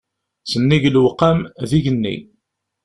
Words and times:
Sennig 0.51 0.83
lewqam, 0.93 1.39
d 1.69 1.71
igenni. 1.77 2.15